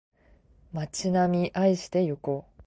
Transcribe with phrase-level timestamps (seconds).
[0.73, 2.51] 街並み愛していこう